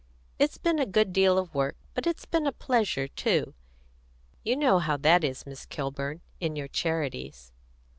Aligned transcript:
"It's 0.39 0.57
been 0.57 0.79
a 0.79 0.87
good 0.87 1.13
deal 1.13 1.37
of 1.37 1.53
work, 1.53 1.77
but 1.93 2.07
it's 2.07 2.25
been 2.25 2.47
a 2.47 2.51
pleasure 2.51 3.07
too. 3.07 3.53
You 4.43 4.55
know 4.57 4.79
how 4.79 4.97
that 4.97 5.23
is, 5.23 5.45
Miss 5.45 5.67
Kilburn, 5.67 6.21
in 6.39 6.55
your 6.55 6.67
charities." 6.69 7.51